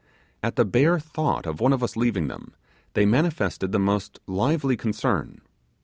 At 0.41 0.55
the 0.55 0.65
bare 0.65 0.97
thought 0.99 1.45
of 1.45 1.59
one 1.59 1.71
of 1.73 1.83
us 1.83 1.95
leaving 1.95 2.27
them, 2.27 2.55
they 2.93 3.05
manifested 3.05 3.71
the 3.71 3.77
most 3.77 4.19
lively 4.25 4.75
concern. 4.75 5.41